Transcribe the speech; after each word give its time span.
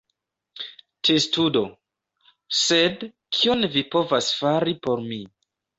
Testudo: 1.09 1.63
"Sed, 2.63 3.07
kion 3.41 3.65
vi 3.77 3.87
povas 3.95 4.35
fari 4.43 4.79
por 4.87 5.11
mi?" 5.13 5.25